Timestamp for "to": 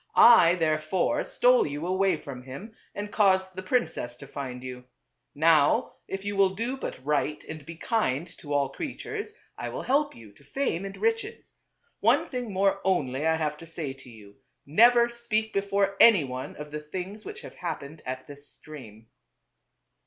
4.15-4.25, 8.39-8.51, 10.31-10.43, 13.57-13.67, 13.93-14.09